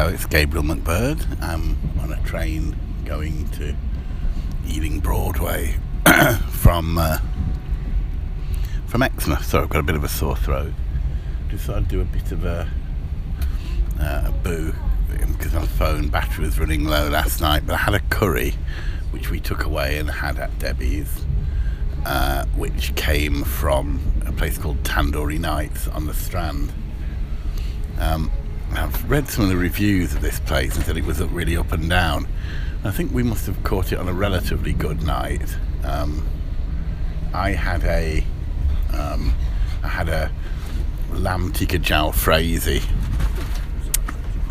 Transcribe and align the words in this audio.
Hello, 0.00 0.14
it's 0.14 0.24
Gabriel 0.24 0.64
McBird. 0.64 1.42
I'm 1.42 1.76
on 2.00 2.10
a 2.10 2.22
train 2.22 2.74
going 3.04 3.46
to 3.50 3.76
Ealing 4.66 4.98
Broadway 4.98 5.76
from 6.48 6.96
uh, 6.96 7.18
from 8.86 9.02
Exmouth. 9.02 9.44
So 9.44 9.60
I've 9.60 9.68
got 9.68 9.80
a 9.80 9.82
bit 9.82 9.96
of 9.96 10.02
a 10.02 10.08
sore 10.08 10.36
throat. 10.36 10.72
Thought 11.54 11.76
I'd 11.76 11.88
do 11.88 12.00
a 12.00 12.04
bit 12.04 12.32
of 12.32 12.46
a, 12.46 12.66
uh, 14.00 14.22
a 14.28 14.32
boo 14.42 14.72
because 15.36 15.52
my 15.52 15.66
phone 15.66 16.08
battery 16.08 16.46
was 16.46 16.58
running 16.58 16.86
low 16.86 17.10
last 17.10 17.42
night. 17.42 17.66
But 17.66 17.74
I 17.74 17.78
had 17.80 17.92
a 17.92 18.00
curry 18.00 18.54
which 19.10 19.28
we 19.28 19.38
took 19.38 19.66
away 19.66 19.98
and 19.98 20.10
had 20.10 20.38
at 20.38 20.58
Debbie's, 20.58 21.26
uh, 22.06 22.46
which 22.56 22.94
came 22.94 23.44
from 23.44 24.00
a 24.24 24.32
place 24.32 24.56
called 24.56 24.82
Tandoori 24.82 25.38
Nights 25.38 25.88
on 25.88 26.06
the 26.06 26.14
Strand. 26.14 26.72
Um, 27.98 28.30
I've 28.72 29.10
read 29.10 29.28
some 29.28 29.44
of 29.44 29.50
the 29.50 29.56
reviews 29.56 30.14
of 30.14 30.20
this 30.20 30.40
place 30.40 30.76
and 30.76 30.84
said 30.84 30.96
it 30.96 31.04
was 31.04 31.20
really 31.22 31.56
up 31.56 31.72
and 31.72 31.88
down. 31.88 32.26
I 32.84 32.90
think 32.90 33.12
we 33.12 33.22
must 33.22 33.46
have 33.46 33.62
caught 33.62 33.92
it 33.92 33.98
on 33.98 34.08
a 34.08 34.12
relatively 34.12 34.72
good 34.72 35.02
night. 35.02 35.56
Um, 35.84 36.26
I 37.34 37.50
had 37.50 37.84
a 37.84 38.24
um, 38.92 39.34
I 39.82 39.88
had 39.88 40.08
a 40.08 40.30
lamb 41.12 41.52
tikka 41.52 41.78
jalfrezi, 41.78 42.82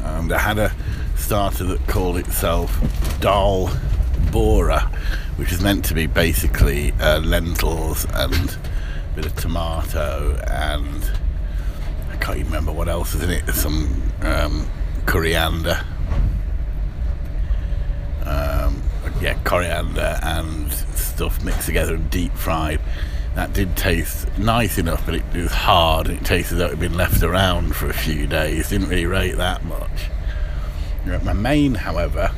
and 0.03 0.31
I 0.31 0.37
had 0.37 0.59
a 0.59 0.71
starter 1.15 1.63
that 1.65 1.87
called 1.87 2.17
itself 2.17 2.79
dal 3.19 3.69
bora, 4.31 4.81
which 5.37 5.51
is 5.51 5.61
meant 5.61 5.85
to 5.85 5.93
be 5.93 6.07
basically 6.07 6.91
uh, 6.99 7.19
lentils 7.19 8.05
and 8.13 8.33
a 8.33 9.15
bit 9.15 9.25
of 9.25 9.35
tomato 9.35 10.39
and 10.47 11.11
I 12.11 12.15
can't 12.17 12.37
even 12.37 12.51
remember 12.51 12.71
what 12.71 12.87
else 12.87 13.15
is 13.15 13.23
in 13.23 13.29
it. 13.29 13.49
Some 13.53 14.08
um, 14.21 14.67
coriander. 15.05 15.83
Um, 18.25 18.81
yeah, 19.21 19.37
coriander 19.43 20.19
and 20.21 20.71
stuff 20.71 21.43
mixed 21.43 21.65
together 21.65 21.95
and 21.95 22.09
deep 22.09 22.33
fried. 22.33 22.79
That 23.35 23.53
did 23.53 23.77
taste 23.77 24.27
nice 24.37 24.77
enough, 24.77 25.05
but 25.05 25.15
it 25.15 25.23
was 25.33 25.51
hard. 25.51 26.07
and 26.07 26.19
It 26.19 26.25
tasted 26.25 26.55
as 26.55 26.59
though 26.59 26.65
it 26.65 26.71
had 26.71 26.79
been 26.79 26.97
left 26.97 27.23
around 27.23 27.75
for 27.75 27.89
a 27.89 27.93
few 27.93 28.27
days. 28.27 28.69
Didn't 28.69 28.89
really 28.89 29.05
rate 29.05 29.37
that 29.37 29.63
much. 29.65 30.09
My 31.23 31.33
main, 31.33 31.75
however, 31.75 32.31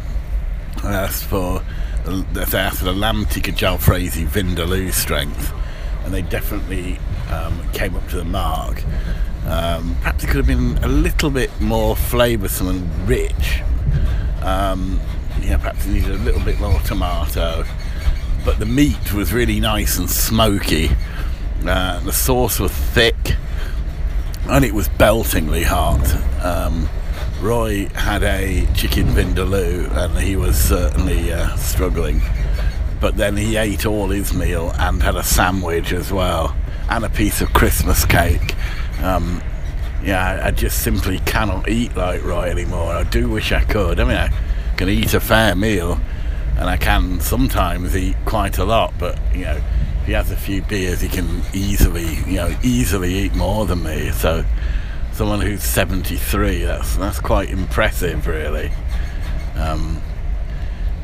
I 0.84 0.94
asked 0.94 1.25
for 1.25 1.63
they 2.06 2.58
asked 2.58 2.80
for 2.80 2.86
the 2.86 2.94
lamb 2.94 3.25
tikka 3.25 3.52
jalfrezi 3.52 4.28
vindaloo 4.28 4.91
strength, 4.91 5.53
and 6.03 6.13
they 6.13 6.22
definitely 6.23 7.00
um, 7.30 7.61
came 7.73 7.95
up 7.95 8.08
to 8.09 8.17
the 8.17 8.23
mark. 8.23 8.84
Um, 9.45 9.95
perhaps 10.02 10.23
it 10.23 10.28
could 10.28 10.38
have 10.38 10.47
been 10.47 10.78
a 10.84 10.88
little 10.88 11.30
bit 11.30 11.50
more 11.59 11.95
flavoursome 11.95 12.70
and 12.70 13.09
rich. 13.09 13.61
Um, 14.42 15.00
yeah, 15.42 15.58
perhaps 15.58 15.86
it 15.86 15.92
needed 15.92 16.11
a 16.11 16.23
little 16.23 16.42
bit 16.42 16.59
more 16.59 16.80
tomato. 16.81 17.66
But 18.45 18.59
the 18.59 18.66
meat 18.66 19.14
was 19.14 19.34
really 19.34 19.59
nice 19.59 19.97
and 19.97 20.09
smoky. 20.09 20.92
Uh, 21.66 22.00
the 22.00 22.14
sauce 22.14 22.59
was 22.59 22.72
thick, 22.72 23.36
and 24.50 24.66
it 24.66 24.73
was 24.73 24.89
beltingly 24.89 25.64
hot. 25.64 26.02
Um, 26.44 26.89
Roy 27.39 27.88
had 27.89 28.23
a 28.23 28.67
chicken 28.73 29.08
vindaloo, 29.08 29.92
and 29.92 30.17
he 30.19 30.36
was 30.36 30.58
certainly 30.58 31.31
uh, 31.31 31.56
struggling. 31.56 32.22
But 33.00 33.17
then 33.17 33.36
he 33.38 33.58
ate 33.58 33.86
all 33.86 34.09
his 34.09 34.34
meal 34.34 34.72
and 34.78 35.02
had 35.02 35.16
a 35.16 35.23
sandwich 35.23 35.92
as 35.92 36.12
well, 36.12 36.56
and 36.89 37.03
a 37.03 37.09
piece 37.09 37.42
of 37.42 37.52
Christmas 37.53 38.06
cake. 38.06 38.56
Um, 39.02 39.42
yeah, 40.03 40.42
I 40.44 40.52
just 40.52 40.81
simply 40.81 41.20
cannot 41.20 41.70
eat 41.70 41.95
like 41.95 42.23
Roy 42.23 42.50
anymore. 42.50 42.94
I 42.94 43.03
do 43.03 43.30
wish 43.30 43.52
I 43.52 43.64
could. 43.64 44.00
I 44.00 44.03
mean, 44.03 44.17
I 44.17 44.30
can 44.78 44.89
eat 44.89 45.14
a 45.14 45.20
fair 45.20 45.56
meal, 45.56 46.00
and 46.58 46.70
I 46.70 46.78
can 46.78 47.19
sometimes 47.19 47.95
eat 47.95 48.16
quite 48.25 48.58
a 48.58 48.66
lot. 48.66 48.94
But 48.97 49.19
you 49.34 49.45
know, 49.45 49.62
if 50.02 50.08
he 50.08 50.14
has 50.14 50.31
a 50.31 50.38
few 50.38 50.62
beers, 50.63 51.02
he 51.02 51.07
can 51.07 51.41
easily, 51.53 52.16
you 52.25 52.38
know, 52.38 52.56
easily 52.63 53.13
eat 53.13 53.35
more 53.35 53.66
than 53.66 53.84
me. 53.84 54.12
So, 54.12 54.44
someone 55.13 55.41
who's 55.41 55.63
73, 55.63 56.63
that's 56.63 56.97
that's 56.97 57.19
quite 57.19 57.50
impressive, 57.50 58.25
really. 58.25 58.72
Um, 59.56 60.02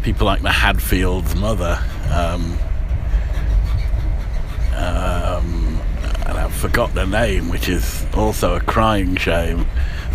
people 0.01 0.25
like 0.25 0.41
the 0.41 0.51
Hadfield's 0.51 1.35
mother. 1.35 1.83
Um, 2.11 2.57
and 6.27 6.37
I 6.37 6.49
forgot 6.49 6.93
the 6.93 7.05
name, 7.05 7.49
which 7.49 7.69
is 7.69 8.05
also 8.13 8.55
a 8.55 8.59
crying 8.59 9.15
shame, 9.15 9.65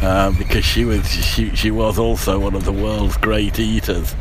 uh, 0.03 0.31
because 0.37 0.65
she 0.65 0.85
was 0.85 1.09
she, 1.09 1.55
she 1.57 1.71
was 1.71 1.99
also 1.99 2.39
one 2.39 2.55
of 2.55 2.65
the 2.65 2.73
world's 2.73 3.17
great 3.17 3.59
eaters. 3.59 4.15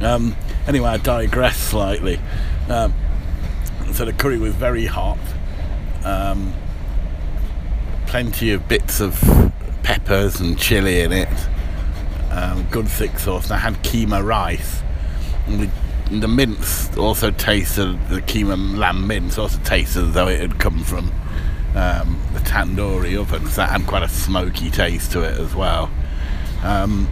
Um, 0.00 0.34
anyway, 0.66 0.88
I 0.90 0.96
digress 0.96 1.58
slightly. 1.58 2.18
Um, 2.68 2.94
so 3.92 4.04
the 4.04 4.12
curry 4.12 4.38
was 4.38 4.54
very 4.54 4.86
hot. 4.86 5.18
Um, 6.04 6.54
plenty 8.06 8.52
of 8.52 8.66
bits 8.68 9.00
of 9.00 9.52
peppers 9.82 10.40
and 10.40 10.58
chili 10.58 11.00
in 11.00 11.12
it. 11.12 11.28
Um, 12.30 12.66
good 12.70 12.88
thick 12.88 13.18
sauce. 13.18 13.44
And 13.44 13.54
I 13.54 13.58
had 13.58 13.74
keema 13.82 14.24
rice. 14.24 14.82
And 15.46 15.60
the 15.60 15.70
the 16.10 16.28
mince 16.28 16.96
also 16.96 17.30
tasted 17.30 17.92
the 18.08 18.20
keema 18.22 18.78
lamb 18.78 19.06
mince 19.06 19.38
also 19.38 19.58
tasted 19.64 20.04
as 20.04 20.14
though 20.14 20.28
it 20.28 20.40
had 20.40 20.58
come 20.60 20.84
from 20.84 21.12
um, 21.74 22.20
the 22.32 22.40
tandoori 22.40 23.18
oven 23.18 23.44
so 23.46 23.56
that 23.56 23.70
had 23.70 23.86
quite 23.86 24.02
a 24.02 24.08
smoky 24.08 24.70
taste 24.70 25.12
to 25.12 25.22
it 25.22 25.38
as 25.38 25.54
well. 25.54 25.90
Um, 26.62 27.08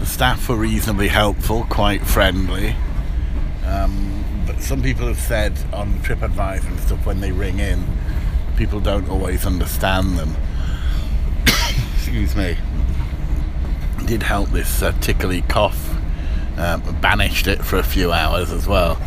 the 0.00 0.06
staff 0.06 0.48
were 0.48 0.56
reasonably 0.56 1.08
helpful 1.08 1.64
quite 1.68 2.06
friendly. 2.06 2.74
Um, 3.66 4.24
but 4.46 4.60
some 4.62 4.82
people 4.82 5.06
have 5.06 5.18
said 5.18 5.52
on 5.72 5.92
TripAdvisor 6.00 6.66
and 6.66 6.80
stuff 6.80 7.04
when 7.04 7.20
they 7.20 7.32
ring 7.32 7.58
in 7.58 7.84
people 8.58 8.80
don't 8.80 9.08
always 9.08 9.46
understand 9.46 10.18
them. 10.18 10.36
Excuse 11.94 12.34
me. 12.34 12.56
Did 14.04 14.24
help 14.24 14.48
this 14.50 14.82
uh, 14.82 14.90
tickly 15.00 15.42
cough 15.42 15.96
um, 16.58 16.82
banished 17.00 17.46
it 17.46 17.64
for 17.64 17.76
a 17.78 17.82
few 17.82 18.12
hours 18.12 18.50
as 18.50 18.66
well. 18.66 19.00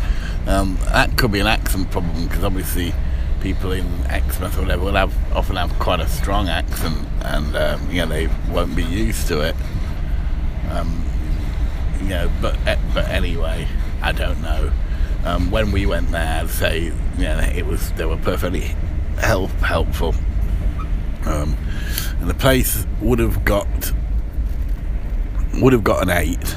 Um, 0.46 0.76
that 0.86 1.16
could 1.16 1.30
be 1.30 1.40
an 1.40 1.46
accent 1.46 1.90
problem 1.90 2.26
because 2.26 2.42
obviously 2.42 2.92
people 3.40 3.72
in 3.72 3.86
Exmouth 4.06 4.56
or 4.56 4.62
whatever 4.62 4.84
will 4.84 4.94
have 4.94 5.14
often 5.36 5.56
have 5.56 5.72
quite 5.78 6.00
a 6.00 6.08
strong 6.08 6.48
accent, 6.48 7.06
and 7.22 7.54
um, 7.56 7.90
you 7.90 7.98
know 7.98 8.06
they 8.06 8.28
won't 8.50 8.74
be 8.74 8.84
used 8.84 9.28
to 9.28 9.40
it. 9.40 9.56
Um, 10.70 11.04
you 12.00 12.08
know, 12.08 12.30
but 12.40 12.56
eh, 12.66 12.78
but 12.94 13.08
anyway, 13.08 13.68
I 14.00 14.12
don't 14.12 14.40
know. 14.42 14.72
Um, 15.24 15.50
when 15.50 15.70
we 15.70 15.86
went 15.86 16.10
there, 16.10 16.40
I'd 16.40 16.50
say 16.50 16.84
you 16.84 16.92
know 17.18 17.38
it 17.54 17.66
was 17.66 17.92
they 17.92 18.04
were 18.04 18.16
perfectly 18.16 18.74
help 19.18 19.50
helpful. 19.60 20.14
Um, 21.24 21.56
and 22.20 22.28
the 22.28 22.34
place 22.34 22.84
would 23.00 23.20
have 23.20 23.44
got 23.44 23.92
would 25.54 25.72
have 25.72 25.84
got 25.84 26.02
an 26.02 26.10
eight 26.10 26.56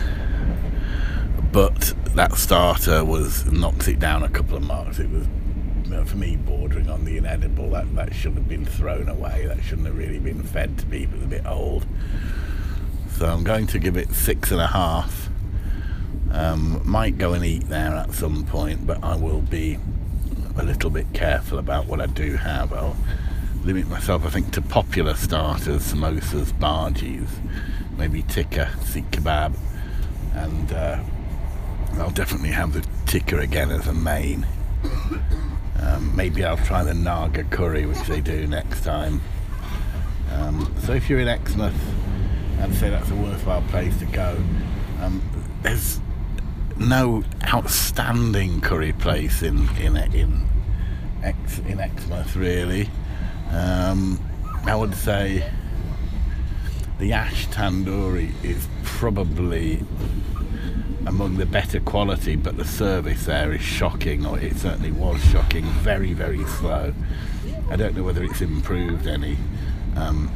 but 1.56 1.94
that 2.16 2.34
starter 2.34 3.06
was 3.06 3.46
knocks 3.50 3.88
it 3.88 3.98
down 3.98 4.24
a 4.24 4.28
couple 4.28 4.58
of 4.58 4.64
marks. 4.64 5.00
It 5.00 5.10
was 5.10 5.26
for 6.06 6.18
me 6.18 6.36
bordering 6.36 6.90
on 6.90 7.06
the 7.06 7.16
inedible. 7.16 7.70
That 7.70 7.96
that 7.96 8.14
should 8.14 8.34
have 8.34 8.50
been 8.50 8.66
thrown 8.66 9.08
away. 9.08 9.46
That 9.48 9.64
shouldn't 9.64 9.88
have 9.88 9.98
really 9.98 10.20
been 10.20 10.44
fed 10.44 10.78
to 10.80 10.86
people. 10.88 11.24
a 11.24 11.28
bit 11.28 11.46
old. 11.46 11.86
So 13.12 13.28
I'm 13.28 13.46
going 13.46 13.68
to 13.68 13.80
give 13.80 13.96
it 13.96 14.12
six 14.12 14.52
and 14.52 14.60
a 14.60 14.68
half. 14.68 15.30
Um, 16.34 16.82
might 16.84 17.18
go 17.18 17.32
and 17.32 17.46
eat 17.46 17.70
there 17.70 17.96
at 17.96 18.12
some 18.12 18.44
point, 18.44 18.86
but 18.86 19.02
I 19.02 19.16
will 19.16 19.40
be 19.40 19.80
a 20.58 20.64
little 20.64 20.90
bit 20.90 21.14
careful 21.14 21.58
about 21.58 21.86
what 21.86 22.02
I 22.02 22.08
do 22.08 22.36
have. 22.36 22.74
I'll 22.74 22.98
limit 23.64 23.88
myself, 23.88 24.26
I 24.26 24.30
think, 24.30 24.52
to 24.52 24.62
popular 24.62 25.14
starters, 25.14 25.94
samosas, 25.94 26.52
bhajis, 26.52 27.30
maybe 27.98 28.24
tikka, 28.24 28.78
sikh 28.84 29.10
kebab, 29.12 29.56
and 30.34 30.74
uh, 30.74 31.00
I'll 31.94 32.12
definitely 32.12 32.52
have 32.52 32.74
the 32.74 32.86
tikka 33.06 33.40
again 33.40 33.72
as 33.72 33.88
a 33.88 33.94
main. 33.94 34.46
Um, 35.80 36.16
maybe 36.16 36.44
I'll 36.44 36.58
try 36.58 36.84
the 36.84 36.94
Naga 36.94 37.44
curry, 37.46 37.86
which 37.86 38.02
they 38.04 38.22
do 38.22 38.48
next 38.48 38.84
time. 38.84 39.22
Um, 40.32 40.74
so 40.80 40.94
if 40.94 41.10
you're 41.10 41.20
in 41.20 41.28
Exmouth, 41.28 41.74
I'd 42.60 42.74
say 42.74 42.90
that's 42.90 43.10
a 43.12 43.16
worthwhile 43.16 43.62
place 43.64 43.98
to 44.00 44.06
go. 44.06 44.38
Um, 45.02 45.22
there's 45.62 46.00
no 46.78 47.24
outstanding 47.54 48.62
curry 48.62 48.94
place 48.94 49.42
in 49.42 49.70
in 49.78 49.96
in, 49.98 50.48
Ex, 51.24 51.60
in 51.60 51.80
Exmouth 51.80 52.36
really. 52.36 52.90
Um, 53.52 54.20
I 54.66 54.76
would 54.76 54.96
say 54.96 55.50
the 57.00 57.14
Ash 57.14 57.48
Tandoori 57.48 58.32
is 58.44 58.68
probably 58.84 59.84
among 61.06 61.38
the 61.38 61.46
better 61.46 61.80
quality, 61.80 62.36
but 62.36 62.58
the 62.58 62.66
service 62.66 63.26
there 63.26 63.52
is 63.52 63.62
shocking, 63.62 64.26
or 64.26 64.40
it 64.40 64.56
certainly 64.58 64.92
was 64.92 65.24
shocking. 65.26 65.64
Very, 65.64 66.14
very 66.14 66.44
slow. 66.46 66.94
I 67.70 67.76
don't 67.76 67.96
know 67.96 68.04
whether 68.04 68.24
it's 68.24 68.42
improved 68.42 69.08
any. 69.08 69.38
Um, 69.96 70.32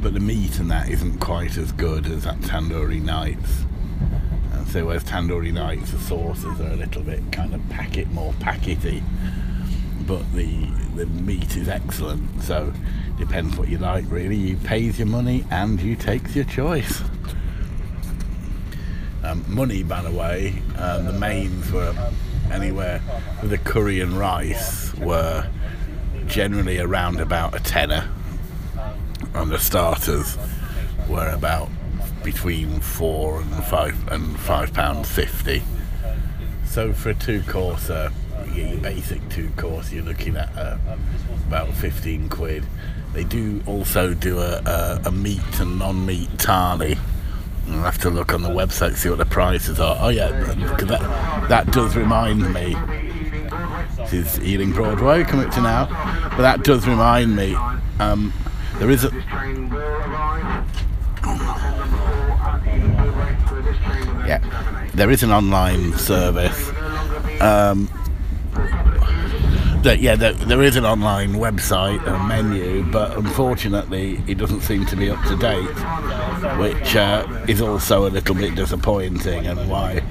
but 0.00 0.14
the 0.14 0.20
meat 0.20 0.58
and 0.58 0.70
that 0.70 0.88
isn't 0.90 1.18
quite 1.18 1.56
as 1.56 1.72
good 1.72 2.06
as 2.06 2.26
at 2.26 2.38
Tandoori 2.38 3.02
Nights. 3.02 3.64
And 4.52 4.68
so 4.68 4.86
whereas 4.86 5.04
Tandoori 5.04 5.52
Nights, 5.52 5.92
the 5.92 5.98
sauces 5.98 6.60
are 6.60 6.70
a 6.70 6.76
little 6.76 7.02
bit 7.02 7.32
kind 7.32 7.54
of 7.54 7.66
packet 7.70 8.08
more 8.10 8.34
packety, 8.40 9.02
but 10.06 10.22
the 10.32 10.66
the 10.94 11.06
meat 11.06 11.56
is 11.56 11.68
excellent. 11.68 12.42
So 12.42 12.72
depends 13.18 13.56
what 13.56 13.68
you 13.68 13.78
like 13.78 14.04
really. 14.08 14.36
You 14.36 14.56
pays 14.56 14.98
your 14.98 15.08
money 15.08 15.44
and 15.50 15.80
you 15.80 15.96
takes 15.96 16.34
your 16.34 16.44
choice. 16.44 17.02
Um, 19.22 19.44
money, 19.48 19.82
by 19.82 20.02
the 20.02 20.10
way, 20.10 20.62
uh, 20.78 21.02
the 21.02 21.12
mains 21.12 21.72
were 21.72 21.94
anywhere 22.52 23.00
the 23.42 23.58
curry 23.58 24.00
and 24.00 24.16
rice 24.16 24.94
were 24.94 25.48
generally 26.26 26.78
around 26.78 27.20
about 27.20 27.54
a 27.54 27.60
tenner, 27.60 28.08
and 29.34 29.50
the 29.50 29.58
starters 29.58 30.38
were 31.08 31.28
about 31.30 31.68
between 32.22 32.80
four 32.80 33.40
and 33.40 33.64
five 33.64 34.08
and 34.08 34.38
five 34.38 34.72
pound 34.72 35.06
fifty. 35.06 35.62
So 36.64 36.92
for 36.92 37.10
a 37.10 37.14
two 37.14 37.42
courser, 38.56 38.74
your 38.74 38.80
basic 38.80 39.28
two 39.28 39.48
course, 39.56 39.92
you're 39.92 40.04
looking 40.04 40.36
at 40.36 40.54
uh, 40.56 40.78
about 41.46 41.72
fifteen 41.74 42.28
quid. 42.28 42.64
They 43.12 43.24
do 43.24 43.62
also 43.66 44.14
do 44.14 44.38
a, 44.38 44.60
a, 44.64 45.02
a 45.06 45.10
meat 45.10 45.60
and 45.60 45.78
non-meat 45.78 46.28
thali 46.36 46.98
I'll 47.68 47.82
have 47.82 47.98
to 47.98 48.10
look 48.10 48.32
on 48.32 48.42
the 48.42 48.48
website 48.48 48.94
see 48.94 49.08
what 49.08 49.18
the 49.18 49.26
prices 49.26 49.80
are. 49.80 49.96
Oh 50.00 50.08
yeah, 50.08 50.30
because 50.54 50.88
that 50.88 51.48
that 51.48 51.70
does 51.72 51.96
remind 51.96 52.52
me. 52.52 52.76
This 54.10 54.38
is 54.38 54.44
Ealing 54.44 54.72
Broadway 54.72 55.24
coming 55.24 55.46
up 55.46 55.54
to 55.54 55.60
now, 55.60 55.86
but 56.30 56.42
that 56.42 56.62
does 56.62 56.86
remind 56.86 57.34
me. 57.34 57.56
Um, 57.98 58.32
there 58.78 58.90
is 58.90 59.04
a. 59.04 59.10
Yeah, 64.26 64.90
there 64.94 65.10
is 65.10 65.22
an 65.22 65.32
online 65.32 65.92
service. 65.94 66.70
Um, 67.40 67.88
that, 69.86 70.00
yeah, 70.00 70.16
there, 70.16 70.62
is 70.62 70.74
an 70.74 70.84
online 70.84 71.34
website 71.34 72.04
and 72.08 72.28
menu, 72.28 72.82
but 72.90 73.16
unfortunately, 73.16 74.20
it 74.26 74.36
doesn't 74.36 74.62
seem 74.62 74.84
to 74.86 74.96
be 74.96 75.10
up 75.10 75.24
to 75.26 75.36
date, 75.36 75.62
which 76.58 76.96
uh, 76.96 77.24
is 77.46 77.60
also 77.60 78.08
a 78.08 78.10
little 78.10 78.34
bit 78.34 78.56
disappointing. 78.56 79.46
And 79.46 79.70
why? 79.70 80.02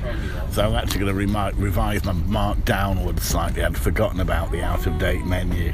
So 0.52 0.64
I'm 0.64 0.76
actually 0.76 1.02
going 1.02 1.14
to 1.14 1.54
revise 1.62 2.06
my 2.06 2.14
mark 2.14 2.64
downwards 2.64 3.24
slightly. 3.24 3.64
I'd 3.64 3.78
forgotten 3.78 4.22
about 4.22 4.50
the 4.54 4.64
out 4.64 4.88
of 4.88 4.98
date 4.98 5.26
menu. 5.26 5.74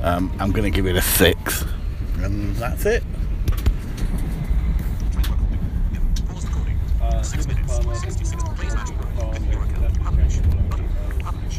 Um, 0.00 0.34
I'm 0.40 0.50
going 0.50 0.64
to 0.64 0.74
give 0.74 0.86
it 0.86 0.96
a 0.96 1.02
six, 1.02 1.66
and 2.22 2.56
that's 2.56 2.86
it. 2.86 3.02